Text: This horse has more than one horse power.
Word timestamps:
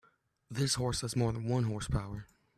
This 0.49 0.73
horse 0.73 1.01
has 1.01 1.15
more 1.15 1.31
than 1.31 1.45
one 1.47 1.65
horse 1.65 1.87
power. 1.87 2.25